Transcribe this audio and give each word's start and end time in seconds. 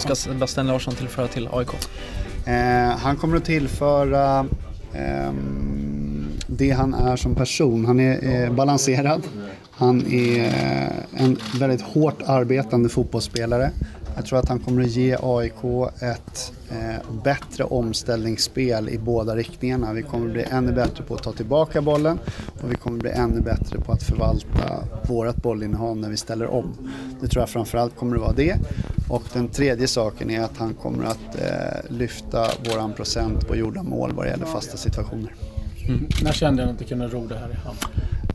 Vad 0.00 0.18
ska 0.18 0.30
Sebastian 0.30 0.66
Larsson 0.66 0.94
tillföra 0.94 1.28
till 1.28 1.48
AIK? 1.52 1.68
Eh, 2.46 2.98
han 2.98 3.16
kommer 3.16 3.36
att 3.36 3.44
tillföra 3.44 4.46
eh, 4.92 5.32
det 6.46 6.70
han 6.70 6.94
är 6.94 7.16
som 7.16 7.34
person. 7.34 7.84
Han 7.84 8.00
är 8.00 8.44
eh, 8.44 8.52
balanserad. 8.52 9.22
Han 9.70 10.06
är 10.06 10.44
eh, 10.44 11.22
en 11.24 11.38
väldigt 11.58 11.82
hårt 11.82 12.22
arbetande 12.26 12.88
fotbollsspelare. 12.88 13.70
Jag 14.20 14.26
tror 14.26 14.38
att 14.38 14.48
han 14.48 14.58
kommer 14.58 14.82
att 14.82 14.90
ge 14.90 15.16
AIK 15.22 15.92
ett 16.00 16.52
eh, 16.70 17.22
bättre 17.24 17.64
omställningsspel 17.64 18.88
i 18.88 18.98
båda 18.98 19.36
riktningarna. 19.36 19.92
Vi 19.92 20.02
kommer 20.02 20.26
att 20.26 20.32
bli 20.32 20.42
ännu 20.50 20.72
bättre 20.72 21.04
på 21.04 21.14
att 21.14 21.22
ta 21.22 21.32
tillbaka 21.32 21.82
bollen 21.82 22.18
och 22.62 22.70
vi 22.70 22.74
kommer 22.74 22.96
att 22.96 23.02
bli 23.02 23.10
ännu 23.10 23.40
bättre 23.40 23.78
på 23.80 23.92
att 23.92 24.02
förvalta 24.02 24.84
vårt 25.08 25.36
bollinnehav 25.36 25.96
när 25.96 26.08
vi 26.08 26.16
ställer 26.16 26.46
om. 26.46 26.90
Det 27.20 27.28
tror 27.28 27.42
jag 27.42 27.48
framförallt 27.48 27.96
kommer 27.96 28.16
att 28.16 28.22
vara 28.22 28.32
det. 28.32 28.56
Och 29.08 29.22
den 29.32 29.48
tredje 29.48 29.88
saken 29.88 30.30
är 30.30 30.40
att 30.40 30.56
han 30.56 30.74
kommer 30.74 31.04
att 31.04 31.34
eh, 31.34 31.90
lyfta 31.90 32.46
våran 32.70 32.92
procent 32.92 33.48
på 33.48 33.56
gjorda 33.56 33.82
mål 33.82 34.12
vad 34.14 34.26
det 34.26 34.30
gäller 34.30 34.46
fasta 34.46 34.76
situationer. 34.76 35.34
Mm. 35.88 36.06
När 36.22 36.32
kände 36.32 36.62
han 36.62 36.74
att 36.74 36.80
ni 36.80 36.86
kunde 36.86 37.08
ro 37.08 37.26
det 37.26 37.38
här 37.38 37.50
i 37.50 37.54
hamn? 37.54 37.78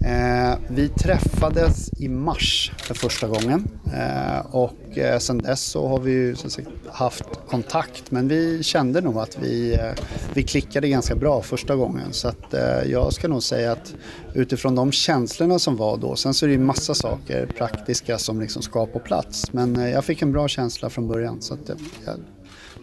Eh, 0.05 0.55
vi 0.67 0.89
träffades 0.89 1.89
i 1.97 2.07
mars 2.09 2.71
för 2.77 2.93
första 2.93 3.27
gången. 3.27 3.67
Eh, 3.93 4.55
och 4.55 4.97
eh, 4.97 5.19
sen 5.19 5.37
dess 5.37 5.61
så 5.61 5.87
har 5.87 5.99
vi 5.99 6.11
ju 6.11 6.35
sagt, 6.35 6.67
haft 6.91 7.23
kontakt. 7.47 8.11
Men 8.11 8.27
vi 8.27 8.63
kände 8.63 9.01
nog 9.01 9.17
att 9.17 9.37
vi, 9.41 9.73
eh, 9.73 9.91
vi 10.33 10.43
klickade 10.43 10.89
ganska 10.89 11.15
bra 11.15 11.41
första 11.41 11.75
gången. 11.75 12.13
Så 12.13 12.27
att 12.27 12.53
eh, 12.53 12.91
jag 12.91 13.13
ska 13.13 13.27
nog 13.27 13.43
säga 13.43 13.71
att 13.71 13.95
utifrån 14.33 14.75
de 14.75 14.91
känslorna 14.91 15.59
som 15.59 15.75
var 15.75 15.97
då, 15.97 16.15
sen 16.15 16.33
så 16.33 16.45
är 16.45 16.47
det 16.47 16.53
ju 16.53 16.59
massa 16.59 16.93
saker 16.93 17.45
praktiska 17.45 18.17
som 18.17 18.41
liksom 18.41 18.61
ska 18.61 18.85
på 18.85 18.99
plats. 18.99 19.53
Men 19.53 19.75
eh, 19.75 19.89
jag 19.89 20.05
fick 20.05 20.21
en 20.21 20.31
bra 20.31 20.47
känsla 20.47 20.89
från 20.89 21.07
början. 21.07 21.41
Så 21.41 21.53
att 21.53 21.69
eh, 21.69 21.75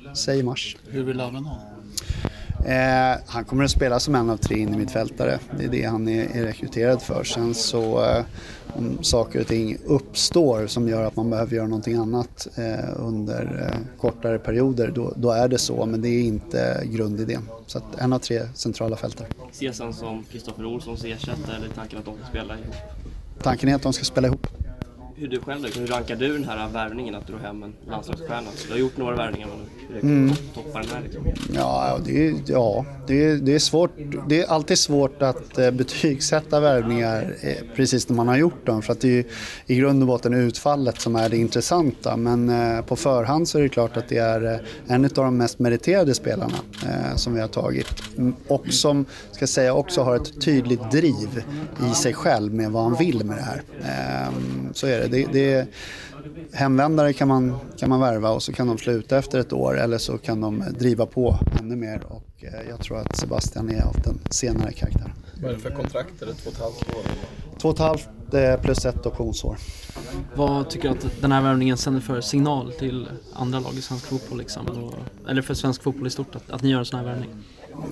jag 0.04 0.16
säger 0.18 0.42
mars. 0.42 0.76
Hur 0.88 1.02
vill 1.02 1.16
du 1.16 1.22
använda 1.22 1.48
honom? 1.48 1.81
Eh, 2.66 3.18
han 3.26 3.44
kommer 3.44 3.64
att 3.64 3.70
spela 3.70 4.00
som 4.00 4.14
en 4.14 4.30
av 4.30 4.36
tre 4.36 4.58
innermittfältare. 4.58 5.38
Det 5.58 5.64
är 5.64 5.68
det 5.68 5.82
han 5.82 6.08
är, 6.08 6.36
är 6.36 6.42
rekryterad 6.42 7.02
för. 7.02 7.24
Sen 7.24 7.54
så 7.54 8.04
eh, 8.04 8.24
om 8.76 8.98
saker 9.02 9.40
och 9.40 9.46
ting 9.46 9.76
uppstår 9.84 10.66
som 10.66 10.88
gör 10.88 11.04
att 11.04 11.16
man 11.16 11.30
behöver 11.30 11.56
göra 11.56 11.66
någonting 11.66 11.96
annat 11.96 12.48
eh, 12.54 12.88
under 12.96 13.70
eh, 13.72 14.00
kortare 14.00 14.38
perioder, 14.38 14.92
då, 14.94 15.12
då, 15.16 15.30
är 15.30 15.48
det 15.48 15.58
så. 15.58 15.86
Men 15.86 16.02
det 16.02 16.08
är 16.08 16.22
inte 16.22 16.82
grundidén. 16.84 17.48
Så 17.66 17.78
att 17.78 17.84
en 17.98 18.12
av 18.12 18.18
tre 18.18 18.42
centrala 18.54 18.96
fältare. 18.96 19.28
Ses 19.50 19.80
han 19.80 19.92
som 19.92 20.24
Kristoffer 20.30 20.64
Olssons 20.64 21.04
ersättare 21.04 21.56
eller 21.56 21.68
tanken 21.68 21.98
att 21.98 22.04
de 22.04 22.16
ska 22.16 22.26
spela 22.26 22.54
ihop? 22.54 22.74
Tanken 23.42 23.68
är 23.68 23.74
att 23.74 23.82
de 23.82 23.92
ska 23.92 24.04
spela 24.04 24.28
ihop 24.28 24.46
hur 25.16 25.28
du 25.28 25.40
själv 25.40 25.76
hur 25.76 25.86
rankar 25.86 26.16
du 26.16 26.32
den 26.32 26.44
här 26.44 26.68
värvningen 26.68 27.14
att 27.14 27.26
dra 27.26 27.36
hem 27.36 27.62
en 27.62 27.74
landslagsstjärna? 27.88 28.50
Du 28.66 28.72
har 28.72 28.78
gjort 28.78 28.96
några 28.96 29.16
värvningar 29.16 29.48
men 29.48 29.92
hur 29.94 30.10
mm. 30.10 30.34
toppar 30.54 30.80
den 30.80 30.90
här 30.90 31.02
liksom? 31.02 31.26
Ja, 31.54 31.98
det 32.04 32.34
ja 32.46 32.84
det, 33.06 33.36
det 33.36 33.54
är 33.54 33.58
svårt. 33.58 33.90
Det 34.28 34.42
är 34.42 34.46
alltid 34.46 34.78
svårt 34.78 35.22
att 35.22 35.58
eh, 35.58 35.70
betygsätta 35.70 36.60
värvningar 36.60 37.36
eh, 37.40 37.56
precis 37.76 38.08
när 38.08 38.16
man 38.16 38.28
har 38.28 38.36
gjort 38.36 38.66
dem 38.66 38.82
för 38.82 38.92
att 38.92 39.00
det 39.00 39.18
är 39.18 39.24
i 39.66 39.76
grund 39.76 40.02
och 40.02 40.06
botten 40.06 40.34
utfallet 40.34 41.00
som 41.00 41.16
är 41.16 41.28
det 41.28 41.36
intressanta. 41.36 42.16
Men 42.16 42.48
eh, 42.48 42.84
på 42.84 42.96
förhand 42.96 43.48
så 43.48 43.58
är 43.58 43.62
det 43.62 43.68
klart 43.68 43.96
att 43.96 44.08
det 44.08 44.18
är 44.18 44.66
en 44.86 45.04
av 45.04 45.10
de 45.10 45.36
mest 45.36 45.58
meriterade 45.58 46.14
spelarna 46.14 46.54
som 47.16 47.34
vi 47.34 47.40
har 47.40 47.48
tagit 47.48 48.02
och 48.48 48.66
som, 48.66 49.04
ska 49.32 49.46
säga, 49.46 49.74
också 49.74 50.02
har 50.02 50.16
ett 50.16 50.40
tydligt 50.40 50.90
driv 50.90 51.44
i 51.90 51.94
sig 51.94 52.14
själv 52.14 52.54
med 52.54 52.70
vad 52.70 52.82
han 52.82 52.94
vill 52.94 53.24
med 53.24 53.36
det 53.36 53.42
här. 53.42 53.62
Ehm, 53.84 54.68
så 54.74 54.86
är 54.86 54.98
det 55.00 55.01
det, 55.08 55.26
det, 55.32 55.68
hemvändare 56.52 57.12
kan 57.12 57.28
man, 57.28 57.58
kan 57.78 57.88
man 57.88 58.00
värva 58.00 58.30
och 58.30 58.42
så 58.42 58.52
kan 58.52 58.66
de 58.66 58.78
sluta 58.78 59.18
efter 59.18 59.38
ett 59.38 59.52
år 59.52 59.80
eller 59.80 59.98
så 59.98 60.18
kan 60.18 60.40
de 60.40 60.64
driva 60.78 61.06
på 61.06 61.38
ännu 61.60 61.76
mer 61.76 62.02
och 62.08 62.44
eh, 62.44 62.68
jag 62.68 62.80
tror 62.80 62.98
att 62.98 63.16
Sebastian 63.16 63.70
är 63.70 63.82
av 63.82 63.96
den 64.04 64.18
senare 64.30 64.72
karaktären. 64.72 65.12
Vad 65.42 65.50
är 65.50 65.54
det 65.54 65.60
för 65.60 65.70
kontrakt? 65.70 66.22
Är 66.22 66.26
det 66.26 66.34
två 66.34 66.50
och 66.50 66.54
ett 66.54 66.60
halvt 66.60 66.96
år? 66.96 67.02
Två 67.58 67.68
och 67.68 67.74
ett 67.74 67.80
halvt 67.80 68.34
eh, 68.34 68.56
plus 68.62 68.84
ett 68.84 69.06
optionsår. 69.06 69.56
Vad 70.34 70.70
tycker 70.70 70.88
du 70.88 70.94
att 70.94 71.20
den 71.20 71.32
här 71.32 71.42
värvningen 71.42 71.76
sänder 71.76 72.00
för 72.00 72.20
signal 72.20 72.72
till 72.72 73.08
andra 73.34 73.60
lag 73.60 73.74
i 73.74 73.82
svensk 73.82 74.06
fotboll? 74.06 74.38
Liksom, 74.38 74.92
eller 75.28 75.42
för 75.42 75.54
svensk 75.54 75.82
fotboll 75.82 76.06
i 76.06 76.10
stort, 76.10 76.36
att, 76.36 76.50
att 76.50 76.62
ni 76.62 76.70
gör 76.70 76.78
en 76.78 76.84
sån 76.84 76.98
här 76.98 77.06
värvning? 77.06 77.30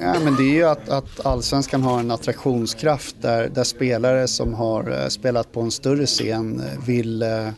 Ja, 0.00 0.14
men 0.24 0.36
det 0.36 0.42
är 0.42 0.54
ju 0.54 0.64
att, 0.64 0.88
att 0.88 1.26
allsvenskan 1.26 1.82
har 1.82 2.00
en 2.00 2.10
attraktionskraft 2.10 3.16
där, 3.20 3.48
där 3.48 3.64
spelare 3.64 4.28
som 4.28 4.54
har 4.54 5.02
eh, 5.02 5.08
spelat 5.08 5.52
på 5.52 5.60
en 5.60 5.70
större 5.70 6.06
scen 6.06 6.60
eh, 6.60 6.86
vill 6.86 7.22
eh, 7.22 7.48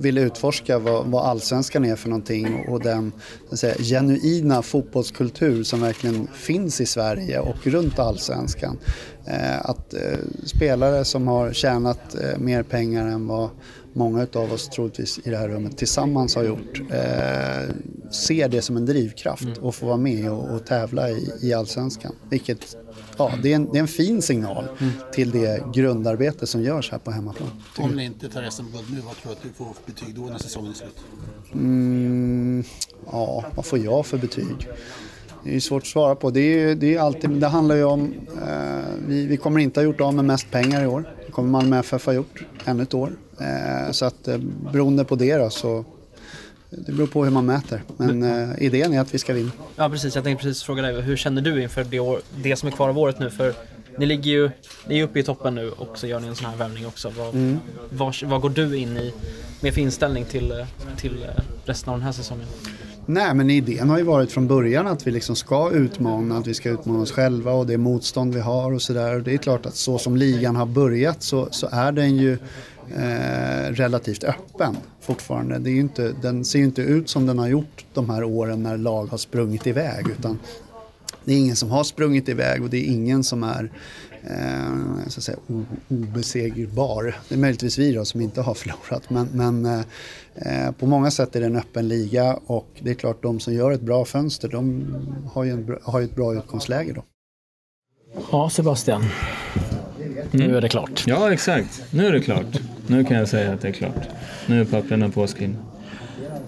vill 0.00 0.18
utforska 0.18 0.78
vad, 0.78 1.06
vad 1.06 1.26
allsvenskan 1.26 1.84
är 1.84 1.96
för 1.96 2.08
någonting 2.08 2.66
och 2.68 2.80
den 2.80 3.12
säga, 3.52 3.74
genuina 3.74 4.62
fotbollskultur 4.62 5.62
som 5.62 5.80
verkligen 5.80 6.26
finns 6.26 6.80
i 6.80 6.86
Sverige 6.86 7.40
och 7.40 7.66
runt 7.66 7.98
allsvenskan. 7.98 8.78
Eh, 9.24 9.60
att 9.60 9.94
eh, 9.94 10.18
spelare 10.44 11.04
som 11.04 11.28
har 11.28 11.52
tjänat 11.52 12.14
eh, 12.14 12.38
mer 12.38 12.62
pengar 12.62 13.06
än 13.06 13.26
vad 13.26 13.50
många 13.98 14.26
av 14.34 14.52
oss 14.52 14.68
troligtvis 14.68 15.20
i 15.24 15.30
det 15.30 15.36
här 15.36 15.48
rummet 15.48 15.76
tillsammans 15.76 16.34
har 16.34 16.44
gjort 16.44 16.80
eh, 16.90 17.74
ser 18.10 18.48
det 18.48 18.62
som 18.62 18.76
en 18.76 18.86
drivkraft 18.86 19.42
mm. 19.42 19.58
och 19.62 19.74
får 19.74 19.86
vara 19.86 19.96
med 19.96 20.32
och, 20.32 20.54
och 20.54 20.66
tävla 20.66 21.10
i, 21.10 21.32
i 21.42 21.52
allsvenskan. 21.52 22.12
Vilket 22.30 22.76
ja, 23.18 23.32
det, 23.42 23.52
är 23.52 23.56
en, 23.56 23.68
det 23.72 23.78
är 23.78 23.80
en 23.80 23.88
fin 23.88 24.22
signal 24.22 24.64
mm. 24.80 24.92
till 25.12 25.30
det 25.30 25.64
grundarbete 25.74 26.46
som 26.46 26.62
görs 26.62 26.90
här 26.90 26.98
på 26.98 27.10
hemmaplan. 27.10 27.50
Om 27.78 27.90
ni 27.90 28.04
inte 28.04 28.28
tar 28.28 28.50
SM-guld 28.50 28.84
nu, 28.90 29.00
vad 29.00 29.16
tror 29.16 29.32
du 29.32 29.36
att 29.36 29.42
du 29.42 29.48
får 29.48 29.64
för 29.64 29.92
betyg 29.92 30.14
då 30.14 30.22
när 30.22 30.38
säsongen 30.38 30.70
är 30.70 30.74
slut? 30.74 30.96
Mm, 31.52 32.64
ja, 33.12 33.44
vad 33.54 33.66
får 33.66 33.78
jag 33.78 34.06
för 34.06 34.18
betyg? 34.18 34.68
Det 35.44 35.56
är 35.56 35.60
svårt 35.60 35.82
att 35.82 35.88
svara 35.88 36.14
på. 36.14 36.30
Det, 36.30 36.40
är, 36.40 36.74
det, 36.74 36.94
är 36.94 37.00
alltid, 37.00 37.30
det 37.30 37.46
handlar 37.46 37.76
ju 37.76 37.84
om... 37.84 38.14
Eh, 38.42 38.84
vi, 39.06 39.26
vi, 39.26 39.36
kommer 39.36 39.60
inte 39.60 39.80
ha 39.80 39.84
gjort 39.84 40.00
av 40.00 40.14
med 40.14 40.24
mest 40.24 40.50
pengar 40.50 40.82
i 40.82 40.86
år. 40.86 41.14
Det 41.26 41.32
kommer 41.32 41.50
Malmö 41.50 41.78
FF 41.78 42.06
ha 42.06 42.12
gjort 42.12 42.44
ännu 42.64 42.82
ett 42.82 42.94
år. 42.94 43.12
Eh, 43.40 43.92
så 43.92 44.04
att 44.04 44.28
eh, 44.28 44.38
beroende 44.72 45.04
på 45.04 45.14
det 45.14 45.36
då, 45.36 45.50
så 45.50 45.84
det 46.70 46.92
beror 46.92 47.06
på 47.06 47.24
hur 47.24 47.30
man 47.30 47.46
mäter. 47.46 47.82
Men 47.96 48.22
eh, 48.22 48.62
idén 48.62 48.94
är 48.94 49.00
att 49.00 49.14
vi 49.14 49.18
ska 49.18 49.32
vinna. 49.32 49.50
Ja 49.76 49.88
precis, 49.88 50.14
jag 50.14 50.24
tänkte 50.24 50.44
precis 50.44 50.62
fråga 50.62 50.82
dig. 50.82 51.00
Hur 51.00 51.16
känner 51.16 51.42
du 51.42 51.62
inför 51.62 51.84
det, 51.84 52.00
år, 52.00 52.20
det 52.42 52.56
som 52.56 52.66
är 52.66 52.72
kvar 52.72 52.88
av 52.88 52.98
året 52.98 53.18
nu? 53.18 53.30
För 53.30 53.54
ni 53.98 54.06
ligger 54.06 54.30
ju 54.30 54.50
ni 54.88 54.98
är 54.98 55.04
uppe 55.04 55.18
i 55.18 55.22
toppen 55.22 55.54
nu 55.54 55.70
och 55.70 55.98
så 55.98 56.06
gör 56.06 56.20
ni 56.20 56.28
en 56.28 56.36
sån 56.36 56.50
här 56.50 56.56
värvning 56.56 56.86
också. 56.86 57.12
Vad, 57.18 57.34
mm. 57.34 57.58
vad, 57.90 58.14
vad 58.24 58.40
går 58.40 58.50
du 58.50 58.76
in 58.76 58.96
i 58.96 59.14
med 59.60 59.74
för 59.74 59.80
inställning 59.80 60.24
till, 60.24 60.64
till 60.96 61.26
resten 61.64 61.92
av 61.92 61.98
den 61.98 62.04
här 62.04 62.12
säsongen? 62.12 62.46
Nej, 63.06 63.34
men 63.34 63.50
idén 63.50 63.90
har 63.90 63.98
ju 63.98 64.04
varit 64.04 64.32
från 64.32 64.48
början 64.48 64.86
att 64.86 65.06
vi 65.06 65.10
liksom 65.10 65.36
ska 65.36 65.70
utmana, 65.70 66.38
att 66.38 66.46
vi 66.46 66.54
ska 66.54 66.70
utmana 66.70 67.02
oss 67.02 67.12
själva 67.12 67.52
och 67.52 67.66
det 67.66 67.78
motstånd 67.78 68.34
vi 68.34 68.40
har 68.40 68.72
och 68.72 68.82
sådär. 68.82 69.20
Det 69.20 69.32
är 69.32 69.36
klart 69.36 69.66
att 69.66 69.74
så 69.74 69.98
som 69.98 70.16
ligan 70.16 70.56
har 70.56 70.66
börjat 70.66 71.22
så, 71.22 71.48
så 71.50 71.68
är 71.72 71.92
den 71.92 72.16
ju 72.16 72.38
eh, 72.96 73.72
relativt 73.72 74.24
öppen 74.24 74.76
fortfarande. 75.00 75.58
Det 75.58 75.70
är 75.70 75.76
inte, 75.76 76.12
den 76.22 76.44
ser 76.44 76.58
ju 76.58 76.64
inte 76.64 76.82
ut 76.82 77.08
som 77.08 77.26
den 77.26 77.38
har 77.38 77.48
gjort 77.48 77.84
de 77.94 78.10
här 78.10 78.24
åren 78.24 78.62
när 78.62 78.76
lag 78.76 79.06
har 79.06 79.18
sprungit 79.18 79.66
iväg 79.66 80.06
utan 80.18 80.38
det 81.24 81.32
är 81.32 81.38
ingen 81.38 81.56
som 81.56 81.70
har 81.70 81.84
sprungit 81.84 82.28
iväg 82.28 82.62
och 82.62 82.70
det 82.70 82.76
är 82.76 82.92
ingen 82.92 83.24
som 83.24 83.42
är 83.42 83.70
eh, 84.22 85.08
så 85.08 85.20
att 85.20 85.24
säga, 85.24 85.38
obesegrbar. 85.88 87.16
Det 87.28 87.34
är 87.34 87.38
möjligtvis 87.38 87.78
vi 87.78 87.92
då 87.92 88.04
som 88.04 88.20
inte 88.20 88.40
har 88.40 88.54
förlorat 88.54 89.10
men, 89.10 89.28
men 89.32 89.84
eh, 90.34 90.70
på 90.78 90.86
många 90.86 91.10
sätt 91.10 91.36
är 91.36 91.40
det 91.40 91.46
en 91.46 91.56
öppen 91.56 91.88
liga 91.88 92.38
och 92.46 92.68
det 92.80 92.90
är 92.90 92.94
klart 92.94 93.22
de 93.22 93.40
som 93.40 93.54
gör 93.54 93.70
ett 93.70 93.80
bra 93.80 94.04
fönster 94.04 94.48
de 94.48 94.86
har 95.32 95.44
ju, 95.44 95.50
en, 95.50 95.78
har 95.82 96.00
ju 96.00 96.04
ett 96.04 96.14
bra 96.14 96.34
utgångsläge 96.34 96.92
då. 96.92 97.04
Ja 98.32 98.50
Sebastian, 98.50 99.04
nu 100.30 100.56
är 100.56 100.60
det 100.60 100.68
klart. 100.68 101.04
Ja 101.06 101.32
exakt, 101.32 101.82
nu 101.90 102.06
är 102.06 102.12
det 102.12 102.20
klart. 102.20 102.60
Nu 102.88 103.04
kan 103.04 103.16
jag 103.16 103.28
säga 103.28 103.52
att 103.52 103.60
det 103.60 103.68
är 103.68 103.72
klart. 103.72 104.08
Nu 104.46 104.60
är 104.60 104.64
papperna 104.64 105.08
påskrivna. 105.08 105.56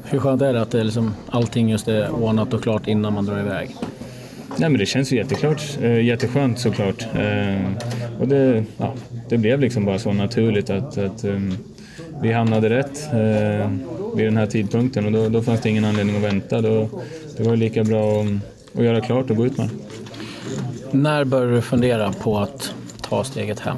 Hur 0.04 0.18
skönt 0.18 0.42
är 0.42 0.52
det 0.52 0.62
att 0.62 0.70
det 0.70 0.84
liksom, 0.84 1.14
allting 1.30 1.70
just 1.70 1.88
är 1.88 2.10
ordnat 2.10 2.54
och 2.54 2.62
klart 2.62 2.88
innan 2.88 3.12
man 3.12 3.26
drar 3.26 3.40
iväg? 3.40 3.76
Nej, 4.56 4.70
men 4.70 4.78
det 4.78 4.86
känns 4.86 5.12
ju 5.12 5.16
jätteklart. 5.16 5.62
Eh, 5.82 6.04
jätteskönt 6.04 6.58
såklart. 6.58 7.06
Eh, 7.14 7.72
och 8.20 8.28
det, 8.28 8.64
ja, 8.76 8.94
det 9.28 9.38
blev 9.38 9.60
liksom 9.60 9.84
bara 9.84 9.98
så 9.98 10.12
naturligt 10.12 10.70
att, 10.70 10.98
att 10.98 11.24
um, 11.24 11.56
vi 12.22 12.32
hamnade 12.32 12.70
rätt 12.70 13.08
eh, 13.12 13.70
vid 14.16 14.26
den 14.26 14.36
här 14.36 14.46
tidpunkten 14.46 15.06
och 15.06 15.12
då, 15.12 15.28
då 15.28 15.42
fanns 15.42 15.60
det 15.60 15.68
ingen 15.68 15.84
anledning 15.84 16.16
att 16.16 16.22
vänta. 16.22 16.60
Då, 16.60 16.88
det 17.36 17.42
var 17.42 17.56
lika 17.56 17.84
bra 17.84 18.22
att, 18.22 18.78
att 18.78 18.84
göra 18.84 19.00
klart 19.00 19.30
och 19.30 19.36
gå 19.36 19.46
ut 19.46 19.58
med 19.58 19.68
När 20.90 21.24
började 21.24 21.54
du 21.54 21.62
fundera 21.62 22.12
på 22.12 22.38
att 22.38 22.74
ta 23.10 23.24
steget 23.24 23.60
hem? 23.60 23.76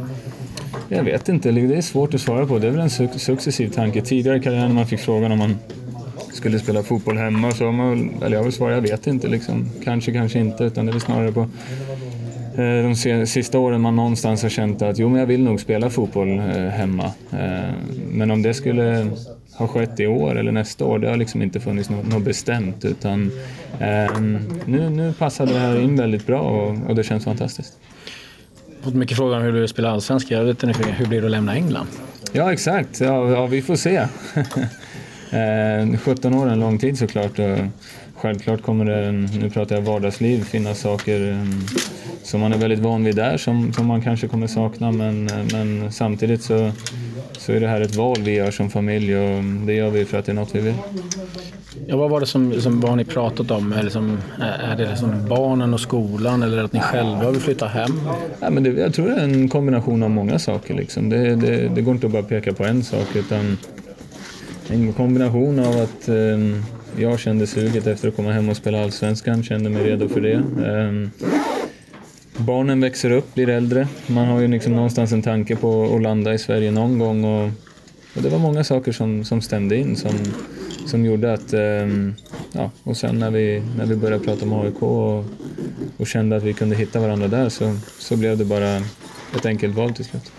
Jag 0.88 1.04
vet 1.04 1.28
inte, 1.28 1.50
det 1.50 1.76
är 1.76 1.80
svårt 1.80 2.14
att 2.14 2.20
svara 2.20 2.46
på. 2.46 2.58
Det 2.58 2.66
är 2.66 2.70
väl 2.70 2.80
en 2.80 3.18
successiv 3.18 3.68
tanke. 3.68 4.02
Tidigare 4.02 4.36
i 4.36 4.40
karriären 4.40 4.68
när 4.68 4.74
man 4.74 4.86
fick 4.86 5.00
frågan 5.00 5.32
om 5.32 5.38
man 5.38 5.58
skulle 6.32 6.58
spela 6.58 6.82
fotboll 6.82 7.16
hemma 7.16 7.50
så 7.50 7.64
har 7.64 7.72
man, 7.72 8.10
eller 8.24 8.36
jag 8.36 8.44
vill 8.44 8.52
svara, 8.52 8.74
jag 8.74 8.80
vet 8.80 9.06
inte 9.06 9.28
liksom. 9.28 9.70
Kanske, 9.84 10.12
kanske 10.12 10.38
inte, 10.38 10.64
utan 10.64 10.86
det 10.86 10.90
är 10.90 10.92
väl 10.92 11.00
snarare 11.00 11.32
på 11.32 11.40
eh, 12.60 13.14
de 13.14 13.26
sista 13.26 13.58
åren 13.58 13.80
man 13.80 13.96
någonstans 13.96 14.42
har 14.42 14.50
känt 14.50 14.82
att 14.82 14.98
jo, 14.98 15.08
men 15.08 15.20
jag 15.20 15.26
vill 15.26 15.42
nog 15.42 15.60
spela 15.60 15.90
fotboll 15.90 16.38
eh, 16.38 16.44
hemma. 16.54 17.04
Eh, 17.32 17.74
men 18.10 18.30
om 18.30 18.42
det 18.42 18.54
skulle 18.54 19.10
ha 19.54 19.68
skett 19.68 20.00
i 20.00 20.06
år 20.06 20.38
eller 20.38 20.52
nästa 20.52 20.84
år, 20.84 20.98
det 20.98 21.08
har 21.08 21.16
liksom 21.16 21.42
inte 21.42 21.60
funnits 21.60 21.90
något, 21.90 22.08
något 22.08 22.22
bestämt. 22.22 22.84
Utan 22.84 23.30
eh, 23.80 24.20
nu, 24.66 24.90
nu 24.90 25.12
passade 25.18 25.52
det 25.52 25.58
här 25.58 25.80
in 25.80 25.96
väldigt 25.96 26.26
bra 26.26 26.40
och, 26.40 26.76
och 26.88 26.94
det 26.94 27.04
känns 27.04 27.24
fantastiskt. 27.24 27.78
Fått 28.82 28.94
mycket 28.94 29.16
frågor 29.16 29.36
om 29.36 29.42
hur 29.42 29.52
du 29.52 29.68
spelar 29.68 29.90
allsvenska. 29.90 30.34
Jag 30.34 30.42
är 30.42 30.46
lite 30.46 30.66
nyfiken. 30.66 30.92
Hur 30.92 31.06
blir 31.06 31.20
det 31.20 31.26
att 31.26 31.30
lämna 31.30 31.54
England? 31.54 31.86
Ja, 32.32 32.52
exakt. 32.52 33.00
Ja, 33.00 33.30
ja 33.30 33.46
vi 33.46 33.62
får 33.62 33.76
se. 33.76 34.06
Eh, 35.32 35.98
17 35.98 36.34
år 36.34 36.48
är 36.48 36.52
en 36.52 36.60
lång 36.60 36.78
tid 36.78 36.98
såklart. 36.98 37.38
Självklart 38.14 38.62
kommer 38.62 38.84
det, 38.84 39.12
nu 39.12 39.50
pratar 39.50 39.74
jag 39.74 39.82
vardagsliv, 39.82 40.44
finnas 40.44 40.80
saker 40.80 41.30
ehm, 41.32 41.60
som 42.22 42.40
man 42.40 42.52
är 42.52 42.58
väldigt 42.58 42.78
van 42.78 43.04
vid 43.04 43.16
där 43.16 43.36
som, 43.36 43.72
som 43.72 43.86
man 43.86 44.02
kanske 44.02 44.28
kommer 44.28 44.46
sakna. 44.46 44.92
Men, 44.92 45.30
men 45.52 45.92
samtidigt 45.92 46.42
så, 46.42 46.70
så 47.38 47.52
är 47.52 47.60
det 47.60 47.68
här 47.68 47.80
ett 47.80 47.94
val 47.94 48.16
vi 48.20 48.34
gör 48.34 48.50
som 48.50 48.70
familj 48.70 49.16
och 49.16 49.44
det 49.44 49.72
gör 49.72 49.90
vi 49.90 50.04
för 50.04 50.18
att 50.18 50.26
det 50.26 50.32
är 50.32 50.36
något 50.36 50.54
vi 50.54 50.60
vill. 50.60 50.74
Ja, 51.86 51.96
vad 51.96 52.10
var 52.10 52.20
det 52.20 52.26
som, 52.26 52.60
som 52.60 52.80
vad 52.80 52.90
har 52.90 52.96
ni 52.96 53.04
pratat 53.04 53.50
om? 53.50 53.72
Är, 53.72 53.82
liksom, 53.82 54.18
är 54.40 54.76
det 54.76 54.88
liksom 54.88 55.28
barnen 55.28 55.74
och 55.74 55.80
skolan 55.80 56.42
eller 56.42 56.64
att 56.64 56.72
ni 56.72 56.80
själva 56.80 57.30
vill 57.30 57.40
flytta 57.40 57.66
hem? 57.66 58.00
Ja, 58.40 58.50
men 58.50 58.62
det, 58.62 58.70
jag 58.70 58.94
tror 58.94 59.08
det 59.08 59.14
är 59.14 59.24
en 59.24 59.48
kombination 59.48 60.02
av 60.02 60.10
många 60.10 60.38
saker. 60.38 60.74
Liksom. 60.74 61.08
Det, 61.08 61.36
det, 61.36 61.68
det 61.68 61.82
går 61.82 61.94
inte 61.94 62.06
att 62.06 62.12
bara 62.12 62.22
peka 62.22 62.52
på 62.52 62.64
en 62.64 62.84
sak 62.84 63.16
utan 63.16 63.58
en 64.68 64.92
kombination 64.92 65.58
av 65.58 65.80
att 65.80 66.08
eh, 66.08 66.14
jag 66.96 67.18
kände 67.18 67.46
suget 67.46 67.86
efter 67.86 68.08
att 68.08 68.16
komma 68.16 68.32
hem 68.32 68.48
och 68.48 68.56
spela 68.56 68.82
Allsvenskan, 68.82 69.42
kände 69.42 69.70
mig 69.70 69.84
redo 69.84 70.08
för 70.08 70.20
det. 70.20 70.32
Eh, 70.32 71.08
barnen 72.42 72.80
växer 72.80 73.10
upp, 73.10 73.34
blir 73.34 73.48
äldre. 73.48 73.88
Man 74.06 74.26
har 74.26 74.40
ju 74.40 74.48
liksom 74.48 74.76
någonstans 74.76 75.12
en 75.12 75.22
tanke 75.22 75.56
på 75.56 75.94
att 75.96 76.02
landa 76.02 76.34
i 76.34 76.38
Sverige 76.38 76.70
någon 76.70 76.98
gång 76.98 77.24
och, 77.24 77.50
och 78.16 78.22
det 78.22 78.28
var 78.28 78.38
många 78.38 78.64
saker 78.64 78.92
som, 78.92 79.24
som 79.24 79.42
stämde 79.42 79.76
in 79.76 79.96
som, 79.96 80.12
som 80.86 81.04
gjorde 81.04 81.32
att... 81.32 81.52
Eh, 81.52 81.88
ja, 82.52 82.70
och 82.82 82.96
sen 82.96 83.18
när 83.18 83.30
vi, 83.30 83.62
när 83.76 83.86
vi 83.86 83.96
började 83.96 84.24
prata 84.24 84.44
om 84.44 84.52
AIK 84.52 84.82
och, 84.82 85.24
och 85.96 86.06
kände 86.06 86.36
att 86.36 86.42
vi 86.42 86.52
kunde 86.52 86.76
hitta 86.76 87.00
varandra 87.00 87.28
där 87.28 87.48
så, 87.48 87.76
så 87.98 88.16
blev 88.16 88.38
det 88.38 88.44
bara 88.44 88.76
ett 89.36 89.46
enkelt 89.46 89.74
val 89.74 89.94
till 89.94 90.04
slut. 90.04 90.32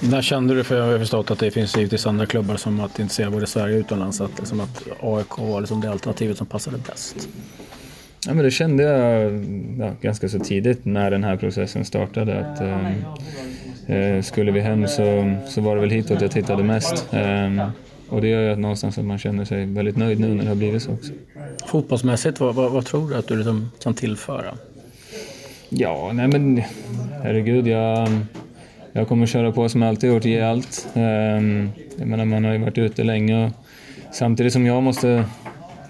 När 0.00 0.22
kände 0.22 0.54
du, 0.54 0.64
för 0.64 0.76
jag 0.76 0.92
har 0.92 0.98
förstått 0.98 1.30
att 1.30 1.38
det 1.38 1.50
finns 1.50 1.76
givetvis 1.76 2.06
andra 2.06 2.26
klubbar 2.26 2.56
som 2.56 2.80
att 2.80 2.98
intressera 2.98 3.30
både 3.30 3.46
Sverige 3.46 3.74
och 3.74 3.80
utomlands, 3.80 4.20
att, 4.20 4.38
liksom 4.38 4.60
att 4.60 4.82
AIK 5.00 5.38
var 5.38 5.60
liksom 5.60 5.80
det 5.80 5.90
alternativet 5.90 6.38
som 6.38 6.46
passade 6.46 6.78
bäst? 6.78 7.28
Ja, 8.26 8.34
men 8.34 8.44
det 8.44 8.50
kände 8.50 8.82
jag 8.82 9.32
ja, 9.78 9.90
ganska 10.00 10.28
så 10.28 10.38
tidigt 10.38 10.84
när 10.84 11.10
den 11.10 11.24
här 11.24 11.36
processen 11.36 11.84
startade. 11.84 12.38
Att, 12.46 12.60
eh, 12.60 13.96
eh, 13.96 14.22
skulle 14.22 14.52
vi 14.52 14.60
hem 14.60 14.88
så, 14.88 15.34
så 15.48 15.60
var 15.60 15.74
det 15.74 15.80
väl 15.80 15.90
hitåt 15.90 16.20
jag 16.20 16.30
tittade 16.30 16.62
mest. 16.62 17.12
Eh, 17.12 17.68
och 18.08 18.20
det 18.20 18.28
gör 18.28 18.42
ju 18.42 18.52
att 18.52 18.58
någonstans 18.58 18.98
att 18.98 19.04
man 19.04 19.18
känner 19.18 19.44
sig 19.44 19.66
väldigt 19.66 19.96
nöjd 19.96 20.20
nu 20.20 20.34
när 20.34 20.42
det 20.42 20.48
har 20.48 20.56
blivit 20.56 20.82
så 20.82 20.92
också. 20.92 21.12
Fotbollsmässigt, 21.66 22.40
vad, 22.40 22.54
vad, 22.54 22.72
vad 22.72 22.86
tror 22.86 23.10
du 23.10 23.16
att 23.16 23.28
du 23.28 23.36
liksom 23.36 23.70
kan 23.82 23.94
tillföra? 23.94 24.54
Ja, 25.68 26.10
nej 26.14 26.28
men 26.28 26.62
herregud, 27.22 27.66
jag, 27.66 28.08
jag 28.92 29.08
kommer 29.08 29.26
köra 29.26 29.52
på 29.52 29.68
som 29.68 29.82
jag 29.82 29.88
alltid 29.88 30.10
gjort, 30.10 30.24
ge 30.24 30.40
allt. 30.40 30.86
Ehm, 30.94 31.70
Jag 31.98 32.08
menar, 32.08 32.24
man 32.24 32.44
har 32.44 32.52
ju 32.52 32.58
varit 32.58 32.78
ute 32.78 33.04
länge 33.04 33.46
och 33.46 33.52
samtidigt 34.12 34.52
som 34.52 34.66
jag 34.66 34.82
måste 34.82 35.24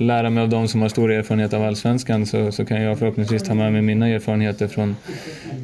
lära 0.07 0.31
mig 0.31 0.43
av 0.43 0.49
de 0.49 0.69
som 0.69 0.83
har 0.83 0.89
stor 0.89 1.13
erfarenhet 1.13 1.53
av 1.53 1.63
allsvenskan 1.63 2.27
så, 2.27 2.53
så 2.53 2.65
kan 2.65 2.83
jag 2.83 2.99
förhoppningsvis 2.99 3.43
ta 3.43 3.55
med 3.55 3.73
mig 3.73 3.83
mina 3.83 4.09
erfarenheter 4.09 4.69
från, 4.69 4.97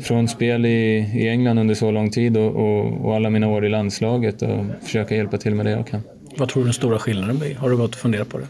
från 0.02 0.28
spel 0.28 0.66
i, 0.66 1.10
i 1.14 1.28
England 1.28 1.58
under 1.58 1.74
så 1.74 1.90
lång 1.90 2.10
tid 2.10 2.36
och, 2.36 2.56
och, 2.56 3.04
och 3.06 3.14
alla 3.14 3.30
mina 3.30 3.48
år 3.48 3.66
i 3.66 3.68
landslaget 3.68 4.42
och 4.42 4.64
försöka 4.82 5.16
hjälpa 5.16 5.38
till 5.38 5.54
med 5.54 5.66
det 5.66 5.70
jag 5.70 5.86
kan. 5.86 6.00
Vad 6.36 6.48
tror 6.48 6.62
du 6.62 6.66
den 6.66 6.74
stora 6.74 6.98
skillnaden 6.98 7.38
blir? 7.38 7.54
Har 7.54 7.70
du 7.70 7.76
gått 7.76 7.94
och 7.94 8.00
funderat 8.00 8.28
på 8.28 8.38
det? 8.38 8.46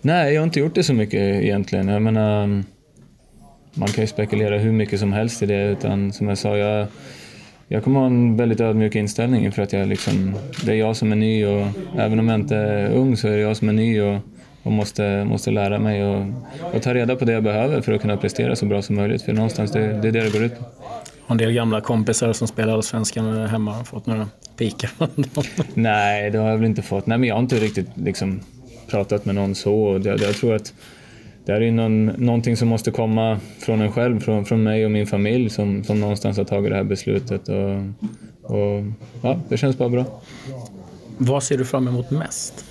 Nej, 0.00 0.34
jag 0.34 0.40
har 0.40 0.44
inte 0.44 0.60
gjort 0.60 0.74
det 0.74 0.82
så 0.82 0.94
mycket 0.94 1.20
egentligen. 1.20 1.88
Jag 1.88 2.02
menar, 2.02 2.46
man 3.74 3.88
kan 3.88 4.04
ju 4.04 4.08
spekulera 4.08 4.58
hur 4.58 4.72
mycket 4.72 5.00
som 5.00 5.12
helst 5.12 5.42
i 5.42 5.46
det, 5.46 5.68
utan 5.68 6.12
som 6.12 6.28
jag 6.28 6.38
sa, 6.38 6.56
jag, 6.56 6.86
jag 7.68 7.84
kommer 7.84 8.00
ha 8.00 8.06
en 8.06 8.36
väldigt 8.36 8.60
ödmjuk 8.60 8.94
inställning 8.94 9.52
för 9.52 9.62
att 9.62 9.72
jag 9.72 9.88
liksom, 9.88 10.34
det 10.64 10.72
är 10.72 10.76
jag 10.76 10.96
som 10.96 11.12
är 11.12 11.16
ny 11.16 11.46
och 11.46 11.66
även 11.98 12.18
om 12.18 12.28
jag 12.28 12.40
inte 12.40 12.56
är 12.56 12.90
ung 12.90 13.16
så 13.16 13.28
är 13.28 13.32
det 13.32 13.42
jag 13.42 13.56
som 13.56 13.68
är 13.68 13.72
ny 13.72 14.00
och, 14.00 14.18
och 14.68 14.74
måste, 14.74 15.24
måste 15.24 15.50
lära 15.50 15.78
mig 15.78 16.04
och, 16.04 16.24
och 16.74 16.82
ta 16.82 16.94
reda 16.94 17.16
på 17.16 17.24
det 17.24 17.32
jag 17.32 17.42
behöver 17.42 17.80
för 17.80 17.92
att 17.92 18.00
kunna 18.00 18.16
prestera 18.16 18.56
så 18.56 18.66
bra 18.66 18.82
som 18.82 18.96
möjligt. 18.96 19.22
För 19.22 19.32
någonstans 19.32 19.72
det, 19.72 19.80
det 19.80 20.08
är 20.08 20.12
det 20.12 20.22
det 20.22 20.32
går 20.32 20.42
ut 20.42 20.58
på. 20.58 20.64
Har 21.26 21.34
en 21.34 21.38
del 21.38 21.52
gamla 21.52 21.80
kompisar 21.80 22.32
som 22.32 22.48
spelar 22.48 22.72
allsvenskan 22.72 23.46
hemma 23.46 23.84
fått 23.84 24.06
några 24.06 24.28
pikar? 24.56 24.90
Nej, 25.74 26.30
det 26.30 26.38
har 26.38 26.48
jag 26.48 26.56
väl 26.56 26.66
inte 26.66 26.82
fått. 26.82 27.06
Nej, 27.06 27.18
men 27.18 27.28
jag 27.28 27.34
har 27.34 27.42
inte 27.42 27.56
riktigt 27.56 27.88
liksom, 27.94 28.40
pratat 28.90 29.24
med 29.24 29.34
någon 29.34 29.54
så. 29.54 29.98
Det, 29.98 30.08
jag 30.08 30.34
tror 30.34 30.54
att 30.54 30.74
det 31.44 31.52
här 31.52 31.60
är 31.60 31.72
någon, 31.72 32.06
någonting 32.06 32.56
som 32.56 32.68
måste 32.68 32.90
komma 32.90 33.40
från 33.58 33.80
en 33.80 33.92
själv, 33.92 34.20
från, 34.20 34.44
från 34.44 34.62
mig 34.62 34.84
och 34.84 34.90
min 34.90 35.06
familj 35.06 35.50
som, 35.50 35.84
som 35.84 36.00
någonstans 36.00 36.36
har 36.36 36.44
tagit 36.44 36.70
det 36.70 36.76
här 36.76 36.84
beslutet. 36.84 37.48
Och, 37.48 37.76
och 38.42 38.84
ja, 39.22 39.40
det 39.48 39.56
känns 39.56 39.78
bara 39.78 39.88
bra. 39.88 40.04
vad 41.18 41.42
ser 41.42 41.58
du 41.58 41.64
fram 41.64 41.88
emot 41.88 42.10
mest? 42.10 42.64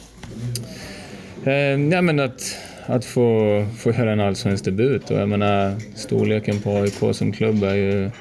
Eh, 1.47 1.79
ja, 1.91 2.01
men 2.01 2.19
att, 2.19 2.57
att 2.85 3.05
få, 3.05 3.65
få 3.77 3.91
göra 3.91 4.11
en 4.11 4.19
allsvensk 4.19 4.65
debut 4.65 5.11
och 5.11 5.19
jag 5.19 5.29
menar 5.29 5.75
storleken 5.95 6.59
på 6.59 6.77
AIK 6.77 7.15
som 7.15 7.31
klubb 7.31 7.63
är 7.63 7.75
ju, 7.75 8.11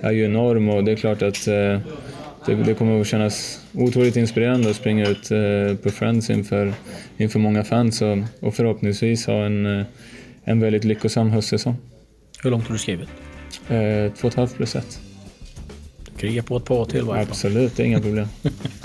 är 0.00 0.12
ju 0.12 0.24
enorm 0.24 0.68
och 0.68 0.84
det 0.84 0.92
är 0.92 0.96
klart 0.96 1.22
att 1.22 1.46
eh, 1.46 1.78
det, 2.46 2.54
det 2.66 2.74
kommer 2.74 3.00
att 3.00 3.06
kännas 3.06 3.60
otroligt 3.72 4.16
inspirerande 4.16 4.70
att 4.70 4.76
springa 4.76 5.08
ut 5.08 5.30
eh, 5.30 5.76
på 5.82 5.90
Friends 5.90 6.30
inför, 6.30 6.74
inför 7.16 7.38
många 7.38 7.64
fans 7.64 8.02
och, 8.02 8.18
och 8.40 8.54
förhoppningsvis 8.54 9.26
ha 9.26 9.44
en, 9.44 9.80
eh, 9.80 9.86
en 10.44 10.60
väldigt 10.60 10.84
lyckosam 10.84 11.30
höstsäsong. 11.30 11.76
Hur 12.42 12.50
långt 12.50 12.66
har 12.66 12.72
du 12.72 12.78
skrivit? 12.78 13.08
Eh, 13.68 14.12
två 14.12 14.26
och 14.26 14.32
ett 14.32 14.34
halvt 14.34 14.56
plus 14.56 14.76
ett. 14.76 15.00
Du 16.04 16.18
krigar 16.18 16.42
på 16.42 16.56
ett 16.56 16.64
par 16.64 16.84
till 16.84 17.02
varje. 17.02 17.22
Absolut, 17.22 17.76
det 17.76 17.82
är 17.82 17.86
inga 17.86 18.00
problem. 18.00 18.28